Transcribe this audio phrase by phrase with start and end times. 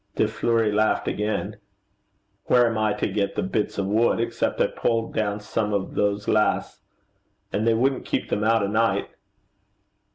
[0.15, 1.57] De Fleuri laughed again.
[2.45, 5.93] 'Where am I to get the bits of wood, except I pull down some of
[5.93, 6.81] those laths.
[7.53, 9.11] And they wouldn't keep them out a night.'